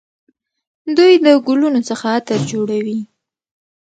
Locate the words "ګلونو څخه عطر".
1.47-2.39